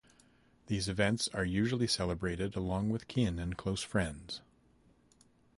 These 0.65 0.89
events 0.89 1.27
are 1.31 1.45
usually 1.45 1.85
celebrated 1.85 2.55
along 2.55 2.89
with 2.89 3.07
kin 3.07 3.37
and 3.37 3.55
close 3.55 3.83
friends. 3.83 4.41